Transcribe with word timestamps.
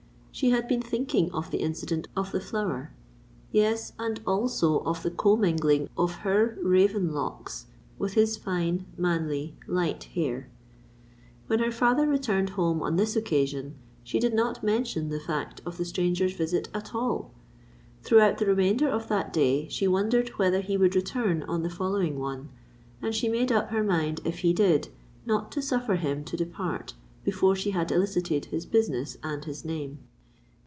She 0.33 0.49
had 0.51 0.67
been 0.67 0.81
thinking 0.81 1.29
of 1.33 1.51
the 1.51 1.59
incident 1.59 2.07
of 2.15 2.31
the 2.31 2.39
flower;—yes—and 2.39 4.21
also 4.25 4.79
of 4.85 5.03
the 5.03 5.11
commingling 5.11 5.89
of 5.97 6.13
her 6.19 6.57
raven 6.63 7.11
locks 7.13 7.67
with 7.99 8.13
his 8.13 8.37
fine, 8.37 8.85
manly 8.97 9.55
light 9.67 10.05
hair. 10.05 10.49
When 11.45 11.59
her 11.59 11.71
father 11.71 12.07
returned 12.07 12.51
home 12.51 12.81
on 12.81 12.95
this 12.95 13.15
occasion, 13.17 13.75
she 14.03 14.19
did 14.19 14.33
not 14.33 14.63
mention 14.63 15.09
the 15.09 15.19
fact 15.19 15.61
of 15.65 15.77
the 15.77 15.83
stranger's 15.85 16.33
visit 16.33 16.69
at 16.73 16.95
all. 16.95 17.33
Throughout 18.01 18.37
the 18.39 18.45
remainder 18.47 18.87
of 18.87 19.09
that 19.09 19.31
day 19.33 19.67
she 19.67 19.87
wondered 19.87 20.29
whether 20.39 20.61
he 20.61 20.77
would 20.77 20.95
return 20.95 21.43
on 21.43 21.61
the 21.61 21.69
following 21.69 22.17
one; 22.17 22.49
and 23.01 23.13
she 23.13 23.27
made 23.29 23.51
up 23.51 23.69
her 23.69 23.83
mind, 23.83 24.21
if 24.23 24.39
he 24.39 24.53
did, 24.53 24.87
not 25.25 25.51
to 25.51 25.61
suffer 25.61 25.97
him 25.97 26.23
to 26.23 26.37
depart 26.37 26.93
before 27.25 27.55
she 27.55 27.71
had 27.71 27.91
elicited 27.91 28.45
his 28.45 28.65
business 28.65 29.17
and 29.21 29.43
his 29.45 29.63
name. 29.65 29.99